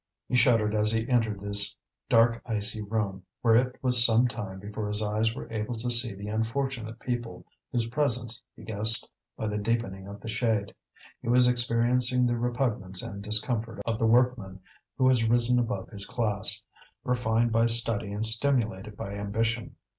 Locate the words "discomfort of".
13.21-13.99